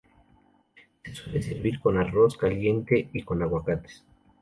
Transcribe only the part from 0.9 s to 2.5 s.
Se suele servir con arroz